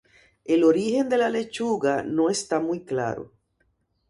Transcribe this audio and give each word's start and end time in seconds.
El 0.53 0.63
origen 0.63 1.09
de 1.09 1.19
la 1.19 1.29
lechuga 1.29 2.01
no 2.01 2.31
está 2.31 2.59
muy 2.59 2.83
claro. 2.83 3.33